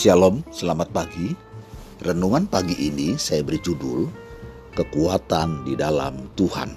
Shalom, 0.00 0.40
selamat 0.48 0.96
pagi. 0.96 1.28
Renungan 2.00 2.48
pagi 2.48 2.72
ini 2.72 3.20
saya 3.20 3.44
beri 3.44 3.60
judul 3.60 4.08
Kekuatan 4.72 5.68
di 5.68 5.76
dalam 5.76 6.24
Tuhan. 6.40 6.72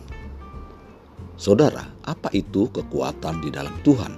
Saudara, 1.40 1.88
apa 2.04 2.28
itu 2.36 2.68
kekuatan 2.68 3.40
di 3.40 3.48
dalam 3.48 3.80
Tuhan? 3.80 4.12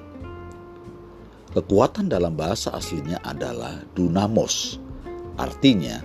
Kekuatan 1.53 2.09
dalam 2.09 2.33
bahasa 2.33 2.73
aslinya 2.73 3.21
adalah 3.21 3.77
dunamos. 3.93 4.81
Artinya, 5.37 6.01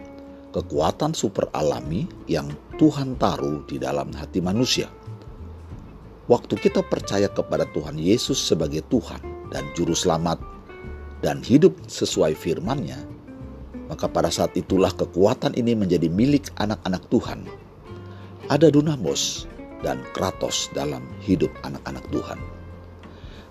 kekuatan 0.52 1.16
super 1.16 1.48
alami 1.56 2.04
yang 2.28 2.52
Tuhan 2.76 3.16
taruh 3.16 3.64
di 3.64 3.80
dalam 3.80 4.12
hati 4.12 4.44
manusia. 4.44 4.92
Waktu 6.28 6.52
kita 6.52 6.84
percaya 6.84 7.32
kepada 7.32 7.64
Tuhan 7.72 7.96
Yesus 7.96 8.36
sebagai 8.36 8.84
Tuhan 8.92 9.48
dan 9.48 9.64
Juru 9.72 9.96
Selamat 9.96 10.59
dan 11.20 11.44
hidup 11.44 11.76
sesuai 11.84 12.32
firman-Nya, 12.32 12.96
maka 13.92 14.08
pada 14.08 14.32
saat 14.32 14.56
itulah 14.56 14.92
kekuatan 14.92 15.52
ini 15.52 15.76
menjadi 15.76 16.08
milik 16.08 16.48
anak-anak 16.56 17.04
Tuhan. 17.12 17.44
Ada 18.48 18.72
dunamos 18.72 19.46
dan 19.84 20.02
kratos 20.16 20.72
dalam 20.72 21.04
hidup 21.22 21.52
anak-anak 21.62 22.02
Tuhan. 22.10 22.40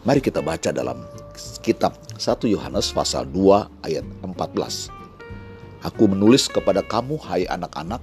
Mari 0.08 0.24
kita 0.24 0.42
baca 0.42 0.72
dalam 0.72 1.06
kitab 1.60 1.96
1 2.18 2.48
Yohanes 2.50 2.90
pasal 2.96 3.28
2 3.30 3.86
ayat 3.86 4.06
14. 4.24 4.90
Aku 5.86 6.12
menulis 6.12 6.52
kepada 6.52 6.84
kamu 6.84 7.20
hai 7.28 7.48
anak-anak 7.48 8.00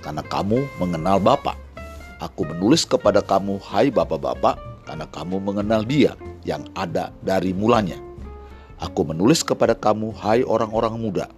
karena 0.00 0.22
kamu 0.28 0.64
mengenal 0.80 1.20
Bapa. 1.20 1.58
Aku 2.22 2.46
menulis 2.46 2.86
kepada 2.86 3.20
kamu 3.20 3.58
hai 3.72 3.90
bapak-bapak 3.90 4.56
karena 4.86 5.06
kamu 5.10 5.36
mengenal 5.42 5.82
Dia 5.82 6.14
yang 6.46 6.62
ada 6.76 7.10
dari 7.24 7.50
mulanya 7.56 8.11
Aku 8.82 9.06
menulis 9.06 9.46
kepada 9.46 9.78
kamu, 9.78 10.10
hai 10.18 10.42
orang-orang 10.42 10.98
muda, 10.98 11.30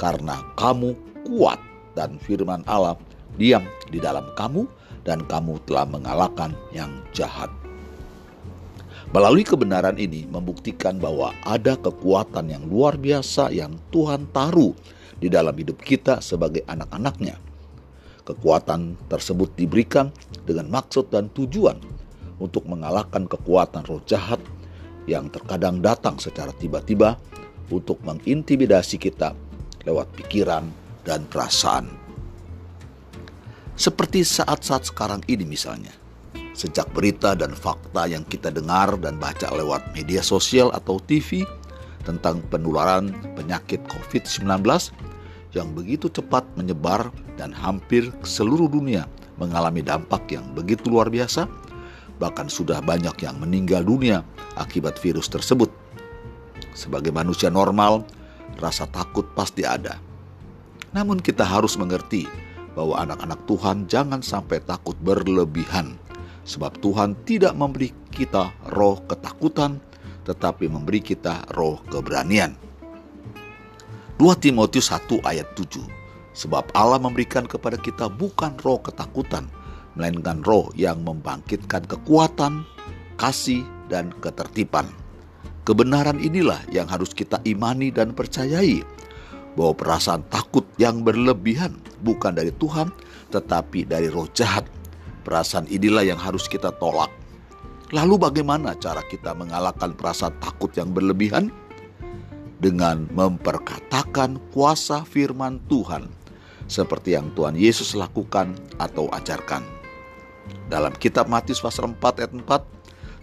karena 0.00 0.40
kamu 0.56 0.96
kuat 1.28 1.60
dan 1.92 2.16
firman 2.16 2.64
Allah 2.64 2.96
diam 3.36 3.60
di 3.92 4.00
dalam 4.00 4.24
kamu 4.32 4.64
dan 5.04 5.20
kamu 5.28 5.60
telah 5.68 5.84
mengalahkan 5.84 6.56
yang 6.72 6.88
jahat. 7.12 7.52
Melalui 9.12 9.44
kebenaran 9.44 10.00
ini 10.00 10.24
membuktikan 10.32 10.96
bahwa 10.96 11.36
ada 11.44 11.76
kekuatan 11.76 12.48
yang 12.48 12.64
luar 12.64 12.96
biasa 12.96 13.52
yang 13.52 13.76
Tuhan 13.92 14.24
taruh 14.32 14.72
di 15.20 15.28
dalam 15.28 15.52
hidup 15.56 15.80
kita 15.84 16.24
sebagai 16.24 16.64
anak-anaknya. 16.68 17.36
Kekuatan 18.24 18.96
tersebut 19.12 19.52
diberikan 19.56 20.08
dengan 20.44 20.68
maksud 20.72 21.12
dan 21.12 21.28
tujuan 21.36 21.80
untuk 22.40 22.64
mengalahkan 22.68 23.24
kekuatan 23.24 23.84
roh 23.88 24.00
jahat 24.04 24.40
yang 25.08 25.32
terkadang 25.32 25.80
datang 25.80 26.20
secara 26.20 26.52
tiba-tiba 26.52 27.16
untuk 27.72 27.96
mengintimidasi 28.04 29.00
kita 29.00 29.32
lewat 29.88 30.12
pikiran 30.12 30.68
dan 31.08 31.24
perasaan. 31.24 31.88
Seperti 33.72 34.20
saat-saat 34.26 34.92
sekarang 34.92 35.24
ini 35.30 35.48
misalnya, 35.48 35.94
sejak 36.52 36.90
berita 36.92 37.32
dan 37.32 37.56
fakta 37.56 38.04
yang 38.10 38.26
kita 38.28 38.52
dengar 38.52 39.00
dan 39.00 39.16
baca 39.16 39.48
lewat 39.54 39.96
media 39.96 40.20
sosial 40.20 40.68
atau 40.76 41.00
TV 41.00 41.46
tentang 42.04 42.42
penularan 42.52 43.14
penyakit 43.38 43.80
COVID-19 43.88 44.44
yang 45.56 45.72
begitu 45.72 46.12
cepat 46.12 46.44
menyebar 46.58 47.08
dan 47.40 47.54
hampir 47.54 48.12
seluruh 48.26 48.68
dunia 48.68 49.08
mengalami 49.38 49.80
dampak 49.80 50.26
yang 50.34 50.44
begitu 50.52 50.90
luar 50.90 51.08
biasa, 51.08 51.46
bahkan 52.18 52.50
sudah 52.50 52.82
banyak 52.82 53.14
yang 53.22 53.38
meninggal 53.38 53.86
dunia 53.86 54.26
akibat 54.58 54.98
virus 54.98 55.30
tersebut. 55.30 55.70
Sebagai 56.74 57.10
manusia 57.14 57.50
normal, 57.50 58.06
rasa 58.58 58.86
takut 58.90 59.26
pasti 59.34 59.62
ada. 59.62 59.98
Namun 60.94 61.22
kita 61.22 61.46
harus 61.46 61.78
mengerti 61.78 62.26
bahwa 62.74 62.98
anak-anak 63.02 63.40
Tuhan 63.46 63.76
jangan 63.90 64.22
sampai 64.22 64.62
takut 64.62 64.94
berlebihan. 65.02 65.98
Sebab 66.46 66.80
Tuhan 66.80 67.18
tidak 67.28 67.52
memberi 67.54 67.92
kita 68.08 68.54
roh 68.72 69.02
ketakutan, 69.04 69.82
tetapi 70.24 70.70
memberi 70.70 71.02
kita 71.02 71.44
roh 71.54 71.82
keberanian. 71.90 72.56
2 74.18 74.26
Timotius 74.42 74.90
1 74.90 75.22
ayat 75.22 75.46
7 75.54 75.98
Sebab 76.38 76.70
Allah 76.70 77.02
memberikan 77.02 77.50
kepada 77.50 77.74
kita 77.74 78.06
bukan 78.06 78.54
roh 78.62 78.78
ketakutan, 78.78 79.50
melainkan 79.98 80.46
roh 80.46 80.70
yang 80.78 81.02
membangkitkan 81.02 81.82
kekuatan, 81.90 82.62
kasih, 83.18 83.66
dan 83.90 84.14
ketertiban. 84.22 84.86
Kebenaran 85.66 86.22
inilah 86.22 86.62
yang 86.70 86.86
harus 86.86 87.12
kita 87.12 87.42
imani 87.44 87.90
dan 87.90 88.14
percayai, 88.14 88.80
bahwa 89.58 89.74
perasaan 89.74 90.22
takut 90.30 90.62
yang 90.78 91.02
berlebihan 91.02 91.74
bukan 92.06 92.32
dari 92.38 92.54
Tuhan, 92.56 92.94
tetapi 93.34 93.84
dari 93.90 94.06
roh 94.06 94.30
jahat. 94.30 94.64
Perasaan 95.26 95.68
inilah 95.68 96.06
yang 96.06 96.16
harus 96.16 96.48
kita 96.48 96.72
tolak. 96.78 97.12
Lalu 97.92 98.16
bagaimana 98.16 98.72
cara 98.78 99.04
kita 99.04 99.36
mengalahkan 99.36 99.92
perasaan 99.92 100.32
takut 100.40 100.72
yang 100.78 100.94
berlebihan? 100.94 101.52
Dengan 102.58 103.06
memperkatakan 103.14 104.40
kuasa 104.50 105.06
firman 105.06 105.62
Tuhan, 105.70 106.10
seperti 106.66 107.14
yang 107.14 107.30
Tuhan 107.38 107.54
Yesus 107.54 107.94
lakukan 107.94 108.56
atau 108.82 109.06
ajarkan. 109.14 109.77
Dalam 110.68 110.92
kitab 110.96 111.28
Matius 111.32 111.64
pasal 111.64 111.88
4 111.92 112.20
ayat 112.20 112.32
4, 112.32 112.44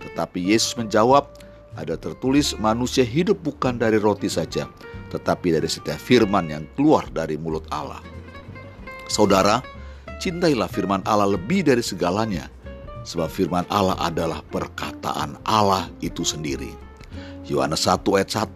tetapi 0.05 0.39
Yesus 0.53 0.73
menjawab, 0.77 1.29
ada 1.75 1.99
tertulis 1.99 2.55
manusia 2.57 3.03
hidup 3.03 3.41
bukan 3.43 3.75
dari 3.75 3.99
roti 3.99 4.31
saja, 4.31 4.65
tetapi 5.11 5.59
dari 5.59 5.67
setiap 5.67 5.99
firman 5.99 6.47
yang 6.47 6.63
keluar 6.73 7.05
dari 7.11 7.35
mulut 7.35 7.67
Allah. 7.69 7.99
Saudara, 9.11 9.61
cintailah 10.17 10.71
firman 10.71 11.03
Allah 11.05 11.35
lebih 11.35 11.67
dari 11.67 11.83
segalanya, 11.83 12.49
sebab 13.05 13.29
firman 13.29 13.67
Allah 13.69 13.99
adalah 14.01 14.41
perkataan 14.49 15.37
Allah 15.45 15.91
itu 16.01 16.25
sendiri. 16.25 16.73
Yohanes 17.45 17.85
1 17.85 18.01
ayat 18.17 18.29
1, 18.33 18.49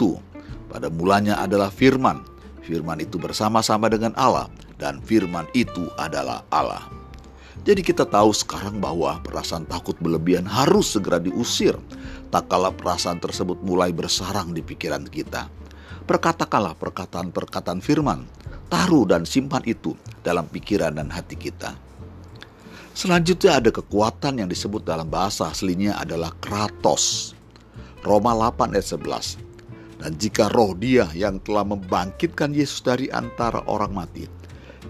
pada 0.73 0.87
mulanya 0.89 1.37
adalah 1.37 1.69
firman, 1.69 2.25
firman 2.65 3.03
itu 3.03 3.21
bersama-sama 3.21 3.85
dengan 3.91 4.17
Allah, 4.17 4.49
dan 4.81 4.97
firman 5.03 5.45
itu 5.53 5.85
adalah 6.01 6.41
Allah. 6.49 6.98
Jadi 7.67 7.83
kita 7.83 8.07
tahu 8.07 8.31
sekarang 8.31 8.79
bahwa 8.79 9.19
perasaan 9.19 9.67
takut 9.67 9.93
berlebihan 9.99 10.47
harus 10.47 10.95
segera 10.95 11.19
diusir. 11.19 11.75
Tak 12.31 12.47
kala 12.47 12.71
perasaan 12.71 13.19
tersebut 13.19 13.59
mulai 13.65 13.91
bersarang 13.91 14.55
di 14.55 14.63
pikiran 14.63 15.03
kita. 15.03 15.51
Perkatakanlah 16.07 16.79
perkataan-perkataan 16.79 17.83
firman. 17.83 18.23
Taruh 18.69 19.03
dan 19.09 19.25
simpan 19.25 19.65
itu 19.65 19.97
dalam 20.23 20.45
pikiran 20.47 20.95
dan 20.95 21.09
hati 21.09 21.35
kita. 21.35 21.73
Selanjutnya 22.93 23.57
ada 23.57 23.71
kekuatan 23.73 24.43
yang 24.43 24.49
disebut 24.49 24.85
dalam 24.85 25.09
bahasa 25.09 25.49
aslinya 25.49 25.97
adalah 25.97 26.35
kratos. 26.37 27.33
Roma 28.05 28.31
8 28.35 28.75
ayat 28.77 28.87
11. 28.95 29.39
Dan 29.99 30.11
jika 30.15 30.47
roh 30.51 30.71
dia 30.77 31.11
yang 31.11 31.43
telah 31.43 31.67
membangkitkan 31.67 32.55
Yesus 32.55 32.79
dari 32.79 33.11
antara 33.11 33.59
orang 33.67 33.91
mati, 33.91 34.23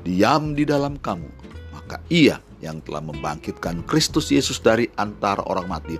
diam 0.05 0.53
di 0.53 0.69
dalam 0.69 1.01
kamu, 1.01 1.29
maka 1.73 1.97
ia 2.13 2.37
yang 2.59 2.83
telah 2.83 3.03
membangkitkan 3.03 3.83
Kristus 3.87 4.31
Yesus 4.31 4.59
dari 4.59 4.91
antara 4.99 5.43
orang 5.47 5.67
mati 5.67 5.95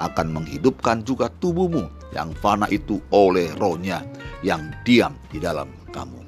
akan 0.00 0.32
menghidupkan 0.32 1.04
juga 1.04 1.32
tubuhmu 1.40 1.88
yang 2.12 2.32
fana 2.40 2.68
itu 2.68 3.00
oleh 3.12 3.52
rohnya 3.56 4.04
yang 4.44 4.72
diam 4.84 5.16
di 5.32 5.40
dalam 5.40 5.68
kamu. 5.92 6.20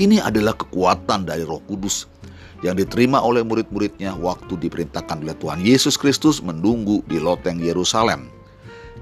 Ini 0.00 0.24
adalah 0.24 0.56
kekuatan 0.56 1.28
dari 1.28 1.44
roh 1.44 1.60
kudus 1.68 2.08
yang 2.62 2.78
diterima 2.78 3.20
oleh 3.20 3.42
murid-muridnya 3.42 4.14
waktu 4.16 4.54
diperintahkan 4.56 5.20
oleh 5.20 5.36
Tuhan 5.36 5.60
Yesus 5.60 5.98
Kristus 5.98 6.38
menunggu 6.38 7.02
di 7.10 7.18
loteng 7.18 7.58
Yerusalem. 7.58 8.30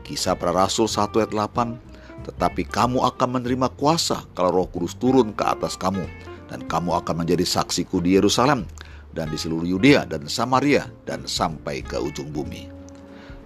Kisah 0.03 0.35
para 0.35 0.51
Rasul 0.51 0.91
1 0.91 1.13
ayat 1.23 1.33
8, 1.33 2.27
tetapi 2.27 2.67
kamu 2.67 3.05
akan 3.05 3.29
menerima 3.39 3.69
kuasa 3.77 4.27
kalau 4.35 4.65
roh 4.65 4.69
kudus 4.69 4.97
turun 4.97 5.31
ke 5.37 5.45
atas 5.45 5.79
kamu, 5.79 6.03
dan 6.51 6.67
kamu 6.67 6.99
akan 7.05 7.23
menjadi 7.23 7.47
saksiku 7.47 8.03
di 8.03 8.19
Yerusalem, 8.19 8.67
dan 9.15 9.31
di 9.31 9.39
seluruh 9.39 9.67
Yudea 9.67 10.07
dan 10.07 10.27
Samaria 10.31 10.87
dan 11.07 11.27
sampai 11.27 11.83
ke 11.83 11.99
ujung 11.99 12.31
bumi. 12.31 12.71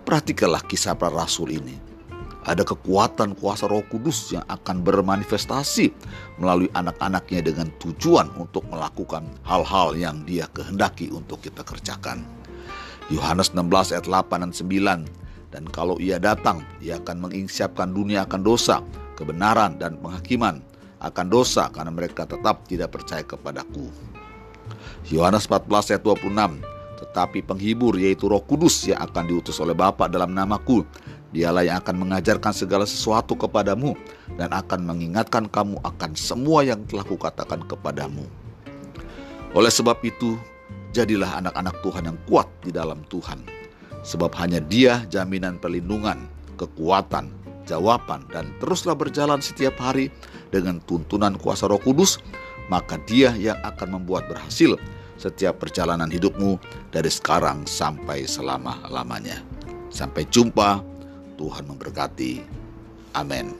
Perhatikanlah 0.05 0.61
kisah 0.69 0.93
para 0.97 1.13
rasul 1.13 1.57
ini. 1.57 1.77
Ada 2.45 2.61
kekuatan 2.61 3.41
kuasa 3.41 3.65
roh 3.65 3.81
kudus 3.89 4.37
yang 4.37 4.45
akan 4.53 4.85
bermanifestasi 4.85 5.89
melalui 6.37 6.69
anak-anaknya 6.77 7.41
dengan 7.41 7.73
tujuan 7.81 8.29
untuk 8.37 8.69
melakukan 8.69 9.25
hal-hal 9.49 9.97
yang 9.97 10.29
dia 10.29 10.45
kehendaki 10.53 11.09
untuk 11.09 11.41
kita 11.41 11.65
kerjakan. 11.65 12.21
Yohanes 13.09 13.57
16 13.57 13.97
ayat 13.97 14.05
8 14.05 14.45
dan 14.45 14.53
9 14.53 15.25
dan 15.55 15.71
kalau 15.71 16.03
ia 16.03 16.19
datang, 16.19 16.67
ia 16.83 16.99
akan 16.99 17.31
menginsiapkan 17.31 17.95
dunia 17.95 18.27
akan 18.27 18.43
dosa, 18.43 18.83
kebenaran 19.15 19.79
dan 19.79 19.95
penghakiman 20.03 20.59
akan 20.99 21.27
dosa 21.31 21.71
karena 21.71 21.95
mereka 21.95 22.27
tetap 22.27 22.67
tidak 22.67 22.91
percaya 22.91 23.23
kepadaku. 23.23 23.87
Yohanes 25.13 25.45
14 25.49 25.97
ayat 25.97 26.03
26 26.03 26.33
Tetapi 27.05 27.39
penghibur 27.45 27.99
yaitu 28.01 28.31
roh 28.31 28.41
kudus 28.41 28.89
yang 28.89 29.03
akan 29.05 29.29
diutus 29.29 29.61
oleh 29.61 29.77
Bapa 29.77 30.09
dalam 30.09 30.33
namaku 30.33 30.87
Dialah 31.35 31.67
yang 31.67 31.83
akan 31.83 32.07
mengajarkan 32.07 32.55
segala 32.55 32.87
sesuatu 32.87 33.35
kepadamu 33.35 33.99
dan 34.39 34.55
akan 34.55 34.87
mengingatkan 34.87 35.51
kamu 35.51 35.83
akan 35.83 36.15
semua 36.15 36.63
yang 36.63 36.87
telah 36.87 37.03
kukatakan 37.03 37.67
kepadamu. 37.67 38.23
Oleh 39.51 39.67
sebab 39.75 39.99
itu, 40.07 40.39
jadilah 40.95 41.43
anak-anak 41.43 41.75
Tuhan 41.83 42.07
yang 42.07 42.19
kuat 42.31 42.47
di 42.63 42.71
dalam 42.71 43.03
Tuhan. 43.11 43.43
Sebab 44.07 44.31
hanya 44.39 44.63
dia 44.63 45.03
jaminan 45.11 45.59
perlindungan, 45.59 46.23
kekuatan, 46.55 47.35
jawaban, 47.67 48.31
dan 48.31 48.55
teruslah 48.63 48.95
berjalan 48.95 49.43
setiap 49.43 49.75
hari 49.83 50.15
dengan 50.55 50.79
tuntunan 50.87 51.35
kuasa 51.35 51.67
roh 51.67 51.83
kudus, 51.83 52.23
maka 52.71 52.95
dia 53.11 53.35
yang 53.35 53.59
akan 53.67 53.99
membuat 53.99 54.31
berhasil 54.31 54.79
setiap 55.19 55.63
perjalanan 55.63 56.11
hidupmu 56.11 56.59
dari 56.91 57.11
sekarang 57.11 57.65
sampai 57.65 58.27
selama-lamanya. 58.29 59.41
Sampai 59.91 60.27
jumpa 60.27 60.83
Tuhan 61.39 61.65
memberkati. 61.71 62.43
Amin. 63.15 63.55